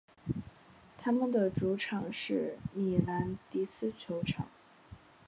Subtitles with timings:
[0.97, 4.47] 他们的主场是米兰迪斯球场。